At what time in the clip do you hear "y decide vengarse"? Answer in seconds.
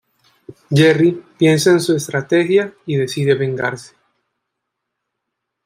2.87-3.93